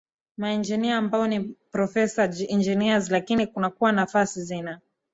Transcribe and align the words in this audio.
maengineer 0.37 0.93
ambao 0.95 1.27
ni 1.27 1.39
professional 1.71 2.45
engineers 2.49 3.09
lakini 3.09 3.47
kunakuwa 3.47 3.91
nafasi 3.91 4.41
zina 4.43 4.81